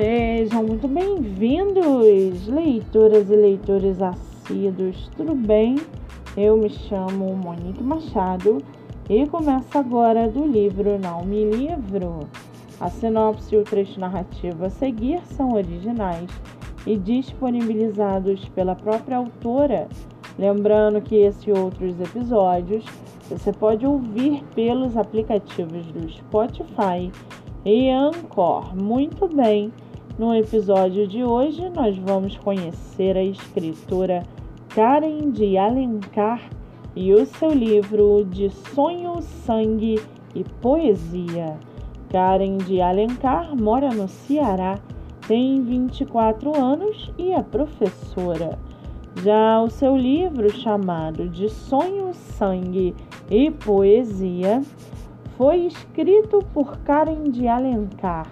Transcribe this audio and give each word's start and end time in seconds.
Sejam 0.00 0.62
muito 0.62 0.88
bem-vindos, 0.88 2.46
leitoras 2.46 3.28
e 3.28 3.36
leitores 3.36 4.00
assíduos, 4.00 5.10
tudo 5.14 5.34
bem? 5.34 5.76
Eu 6.34 6.56
me 6.56 6.70
chamo 6.70 7.36
Monique 7.36 7.82
Machado 7.82 8.62
e 9.10 9.26
começo 9.26 9.76
agora 9.76 10.26
do 10.26 10.46
livro 10.46 10.98
Não 10.98 11.22
Me 11.22 11.44
Livro. 11.44 12.20
A 12.80 12.88
sinopse 12.88 13.54
e 13.54 13.58
o 13.58 13.62
trecho 13.62 14.00
narrativo 14.00 14.64
a 14.64 14.70
seguir 14.70 15.20
são 15.36 15.52
originais 15.52 16.30
e 16.86 16.96
disponibilizados 16.96 18.48
pela 18.54 18.74
própria 18.74 19.18
autora. 19.18 19.86
Lembrando 20.38 21.02
que 21.02 21.16
esses 21.16 21.46
e 21.46 21.52
outros 21.52 22.00
episódios 22.00 22.86
você 23.28 23.52
pode 23.52 23.84
ouvir 23.84 24.42
pelos 24.54 24.96
aplicativos 24.96 25.84
do 25.88 26.10
Spotify 26.10 27.12
e 27.66 27.90
Anchor. 27.90 28.74
Muito 28.74 29.28
bem, 29.28 29.70
no 30.20 30.34
episódio 30.34 31.08
de 31.08 31.24
hoje 31.24 31.70
nós 31.70 31.96
vamos 31.96 32.36
conhecer 32.36 33.16
a 33.16 33.24
escritora 33.24 34.22
Karen 34.68 35.30
de 35.30 35.56
Alencar 35.56 36.42
e 36.94 37.14
o 37.14 37.24
seu 37.24 37.48
livro 37.48 38.26
de 38.26 38.50
Sonho, 38.50 39.22
Sangue 39.22 39.98
e 40.34 40.44
Poesia. 40.60 41.56
Karen 42.10 42.58
de 42.58 42.82
Alencar 42.82 43.56
mora 43.56 43.88
no 43.94 44.08
Ceará, 44.08 44.78
tem 45.26 45.62
24 45.62 46.54
anos 46.54 47.10
e 47.16 47.32
é 47.32 47.42
professora. 47.42 48.58
Já 49.24 49.62
o 49.62 49.70
seu 49.70 49.96
livro, 49.96 50.50
chamado 50.50 51.30
De 51.30 51.48
Sonho, 51.48 52.12
Sangue 52.12 52.94
e 53.30 53.50
Poesia, 53.50 54.60
foi 55.38 55.60
escrito 55.60 56.44
por 56.52 56.76
Karen 56.80 57.30
de 57.30 57.48
Alencar, 57.48 58.26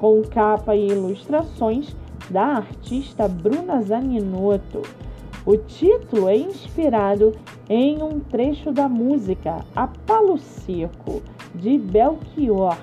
com 0.00 0.22
capa 0.22 0.74
e 0.74 0.88
ilustrações 0.88 1.94
da 2.30 2.56
artista 2.56 3.28
Bruna 3.28 3.82
Zaninotto. 3.82 4.80
O 5.44 5.58
título 5.58 6.26
é 6.26 6.36
inspirado 6.36 7.34
em 7.68 8.02
um 8.02 8.18
trecho 8.18 8.72
da 8.72 8.88
música 8.88 9.58
A 9.76 9.86
Palo 9.86 10.38
Seco, 10.38 11.22
de 11.54 11.78
Belchior, 11.78 12.76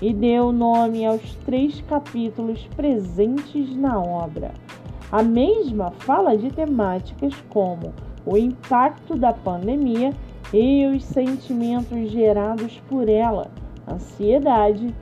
e 0.00 0.14
deu 0.14 0.50
nome 0.50 1.04
aos 1.04 1.34
três 1.44 1.80
capítulos 1.82 2.66
presentes 2.74 3.76
na 3.76 4.00
obra. 4.00 4.52
A 5.10 5.22
mesma 5.22 5.90
fala 5.90 6.36
de 6.36 6.50
temáticas 6.50 7.34
como 7.50 7.92
o 8.24 8.36
impacto 8.36 9.14
da 9.14 9.32
pandemia 9.32 10.12
e 10.54 10.86
os 10.86 11.04
sentimentos 11.04 12.10
gerados 12.10 12.80
por 12.88 13.08
ela, 13.08 13.50
ansiedade, 13.86 14.94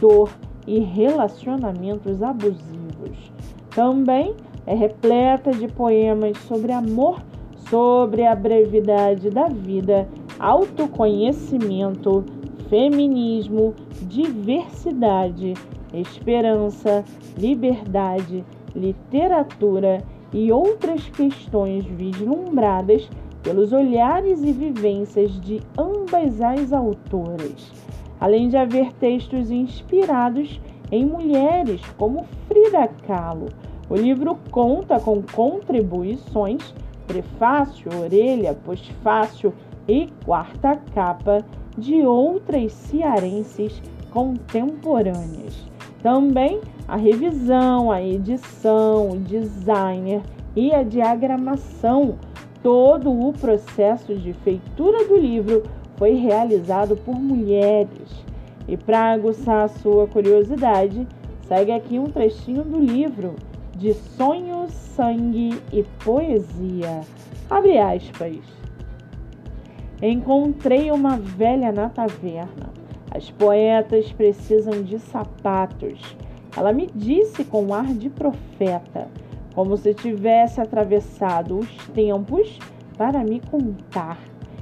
dor 0.00 0.30
e 0.68 0.80
relacionamentos 0.80 2.22
abusivos. 2.22 3.32
Também 3.70 4.34
é 4.66 4.74
repleta 4.74 5.50
de 5.50 5.66
poemas 5.66 6.36
sobre 6.42 6.72
amor, 6.72 7.22
sobre 7.70 8.26
a 8.26 8.34
brevidade 8.34 9.30
da 9.30 9.48
vida, 9.48 10.06
autoconhecimento, 10.38 12.22
feminismo, 12.68 13.74
diversidade, 14.02 15.54
esperança, 15.94 17.02
liberdade, 17.38 18.44
literatura 18.76 20.04
e 20.34 20.52
outras 20.52 21.08
questões 21.08 21.86
vislumbradas 21.86 23.08
pelos 23.42 23.72
olhares 23.72 24.42
e 24.42 24.52
vivências 24.52 25.40
de 25.40 25.62
ambas 25.78 26.42
as 26.42 26.72
autoras, 26.74 27.72
além 28.20 28.48
de 28.48 28.56
haver 28.56 28.92
textos 28.94 29.50
inspirados 29.50 30.60
em 30.90 31.04
mulheres 31.04 31.80
como 31.96 32.26
Frida 32.46 32.88
Kahlo. 33.06 33.46
O 33.88 33.96
livro 33.96 34.38
conta 34.50 35.00
com 35.00 35.22
contribuições, 35.22 36.74
prefácio, 37.06 37.90
orelha, 37.98 38.54
postfácio 38.54 39.52
e 39.86 40.08
quarta 40.24 40.76
capa 40.94 41.44
de 41.76 42.02
outras 42.02 42.72
cearenses 42.72 43.82
contemporâneas. 44.10 45.66
Também 46.02 46.60
a 46.86 46.96
revisão, 46.96 47.90
a 47.90 48.02
edição, 48.02 49.10
o 49.10 49.18
designer 49.18 50.22
e 50.54 50.72
a 50.72 50.82
diagramação 50.82 52.16
Todo 52.62 53.10
o 53.10 53.32
processo 53.32 54.14
de 54.16 54.32
feitura 54.32 55.06
do 55.06 55.16
livro 55.16 55.62
foi 55.98 56.14
realizado 56.14 56.96
por 56.96 57.14
mulheres. 57.14 58.24
E 58.66 58.76
para 58.76 59.12
aguçar 59.12 59.64
a 59.64 59.68
sua 59.68 60.06
curiosidade, 60.06 61.06
segue 61.46 61.72
aqui 61.72 61.98
um 61.98 62.06
trechinho 62.06 62.62
do 62.62 62.78
livro 62.78 63.34
de 63.76 63.92
Sonho, 63.92 64.66
Sangue 64.68 65.60
e 65.72 65.82
Poesia. 66.04 67.00
Abre 67.50 67.78
aspas. 67.78 68.38
Encontrei 70.00 70.90
uma 70.90 71.16
velha 71.16 71.72
na 71.72 71.88
taverna. 71.88 72.70
As 73.10 73.30
poetas 73.30 74.12
precisam 74.12 74.82
de 74.82 74.98
sapatos. 74.98 76.00
Ela 76.56 76.72
me 76.72 76.88
disse 76.94 77.44
com 77.44 77.72
ar 77.72 77.86
de 77.86 78.08
profeta 78.10 79.08
como 79.54 79.76
se 79.76 79.94
tivesse 79.94 80.60
atravessado 80.60 81.58
os 81.58 81.68
tempos 81.88 82.58
para 82.96 83.24
me 83.24 83.40
contar. 83.40 84.18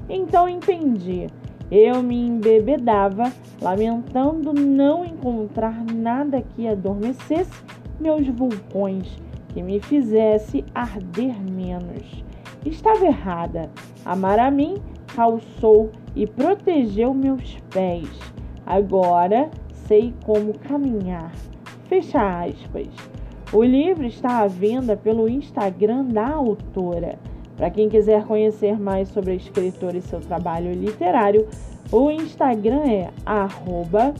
Então 0.08 0.48
entendi. 0.48 1.26
Eu 1.70 2.00
me 2.02 2.16
embebedava, 2.28 3.32
lamentando 3.60 4.52
não 4.52 5.04
encontrar 5.04 5.84
nada 5.84 6.40
que 6.40 6.68
adormecesse 6.68 7.60
meus 7.98 8.26
vulcões, 8.28 9.18
que 9.48 9.62
me 9.62 9.80
fizesse 9.80 10.64
arder 10.74 11.34
menos. 11.42 12.24
Estava 12.64 13.06
errada. 13.06 13.70
Amar 14.04 14.38
a 14.38 14.50
mim 14.50 14.76
calçou 15.14 15.90
e 16.14 16.26
protegeu 16.26 17.12
meus 17.12 17.56
pés. 17.70 18.08
Agora 18.64 19.50
sei 19.70 20.14
como 20.24 20.56
caminhar. 20.58 21.32
Fecha 21.88 22.44
aspas. 22.44 22.88
O 23.52 23.62
livro 23.62 24.04
está 24.04 24.40
à 24.40 24.46
venda 24.46 24.96
pelo 24.96 25.28
Instagram 25.28 26.04
da 26.04 26.28
autora. 26.28 27.18
Para 27.56 27.70
quem 27.70 27.88
quiser 27.88 28.24
conhecer 28.24 28.78
mais 28.78 29.08
sobre 29.08 29.32
a 29.32 29.34
escritora 29.34 29.96
e 29.96 30.02
seu 30.02 30.20
trabalho 30.20 30.70
literário, 30.72 31.48
o 31.90 32.10
Instagram 32.10 32.82
é 32.84 33.08
arroba 33.24 34.12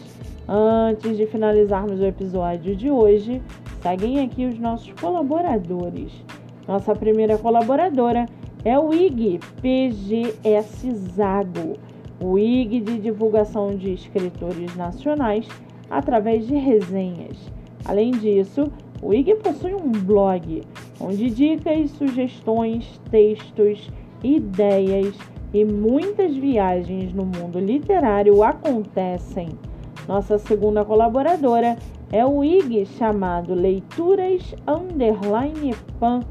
Antes 0.47 1.17
de 1.17 1.25
finalizarmos 1.25 1.99
o 1.99 2.05
episódio 2.05 2.73
de 2.75 2.89
hoje, 2.89 3.41
seguem 3.81 4.21
aqui 4.21 4.45
os 4.45 4.59
nossos 4.59 4.91
colaboradores. 4.93 6.11
Nossa 6.67 6.95
primeira 6.95 7.37
colaboradora 7.37 8.25
é 8.65 8.77
o 8.77 8.93
IG 8.93 9.39
PGS 9.61 10.91
Zago, 11.15 11.77
o 12.19 12.37
IG 12.37 12.81
de 12.81 12.99
divulgação 12.99 13.75
de 13.75 13.93
escritores 13.93 14.75
nacionais 14.75 15.47
através 15.89 16.47
de 16.47 16.55
resenhas. 16.55 17.37
Além 17.85 18.11
disso, 18.11 18.71
o 19.01 19.13
IG 19.13 19.35
possui 19.35 19.73
um 19.73 19.91
blog 19.91 20.63
onde 20.99 21.29
dicas, 21.29 21.91
sugestões, 21.91 22.99
textos, 23.09 23.89
ideias 24.23 25.15
e 25.53 25.63
muitas 25.63 26.35
viagens 26.35 27.13
no 27.13 27.25
mundo 27.25 27.59
literário 27.59 28.43
acontecem. 28.43 29.49
Nossa 30.07 30.37
segunda 30.37 30.83
colaboradora 30.83 31.77
é 32.11 32.25
o 32.25 32.43
IG 32.43 32.85
chamado 32.97 33.53
Leituras 33.53 34.55
Underline 34.67 35.75
Pan, 35.99 36.21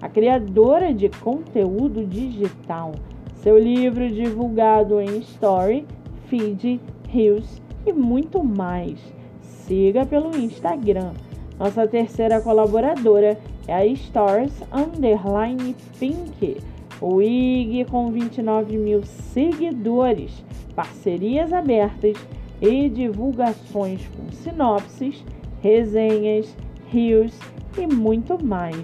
a 0.00 0.08
criadora 0.08 0.92
de 0.92 1.08
conteúdo 1.08 2.06
digital. 2.06 2.92
Seu 3.36 3.58
livro 3.58 4.08
divulgado 4.10 5.00
em 5.00 5.18
Story, 5.18 5.86
Feed, 6.28 6.80
Reels 7.08 7.60
e 7.86 7.92
muito 7.92 8.42
mais. 8.42 8.98
Siga 9.40 10.06
pelo 10.06 10.36
Instagram. 10.36 11.12
Nossa 11.58 11.86
terceira 11.86 12.40
colaboradora 12.40 13.38
é 13.66 13.74
a 13.74 13.86
Stars 13.86 14.52
Underline 14.72 15.74
Pink 15.98 16.58
o 17.00 17.20
IG 17.20 17.84
com 17.84 18.10
29 18.10 18.78
mil 18.78 19.02
seguidores, 19.04 20.44
parcerias 20.74 21.52
abertas 21.52 22.16
e 22.64 22.88
divulgações 22.88 24.00
com 24.16 24.32
sinopses, 24.32 25.22
resenhas, 25.60 26.56
rios 26.86 27.38
e 27.76 27.86
muito 27.86 28.42
mais. 28.42 28.82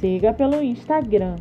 Siga 0.00 0.32
pelo 0.32 0.62
Instagram. 0.62 1.36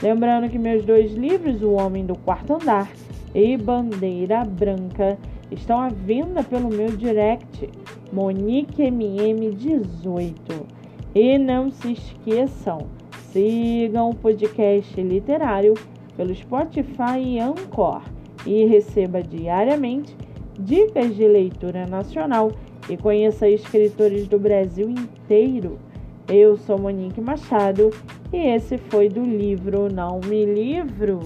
Lembrando 0.00 0.48
que 0.48 0.56
meus 0.58 0.84
dois 0.84 1.12
livros, 1.14 1.62
O 1.62 1.72
Homem 1.72 2.06
do 2.06 2.16
Quarto 2.18 2.54
Andar 2.54 2.88
e 3.34 3.56
Bandeira 3.56 4.44
Branca, 4.44 5.18
estão 5.50 5.80
à 5.80 5.88
venda 5.88 6.44
pelo 6.44 6.68
meu 6.68 6.96
direct, 6.96 7.68
MoniqueMM18. 8.14 10.32
E 11.14 11.38
não 11.38 11.72
se 11.72 11.92
esqueçam, 11.92 12.86
sigam 13.32 14.10
o 14.10 14.14
podcast 14.14 15.00
literário 15.00 15.72
pelo 16.16 16.34
Spotify 16.34 17.18
e 17.18 17.40
Anchor 17.40 18.02
e 18.46 18.66
receba 18.66 19.22
diariamente 19.22 20.14
dicas 20.58 21.14
de 21.16 21.26
leitura 21.26 21.86
nacional 21.86 22.52
e 22.88 22.96
conheça 22.96 23.48
escritores 23.48 24.26
do 24.26 24.38
Brasil 24.38 24.88
inteiro. 24.88 25.78
Eu 26.28 26.56
sou 26.56 26.78
Monique 26.78 27.20
Machado 27.20 27.90
e 28.32 28.36
esse 28.36 28.78
foi 28.78 29.08
do 29.08 29.22
livro 29.22 29.92
Não 29.92 30.20
Me 30.20 30.44
Livro. 30.44 31.20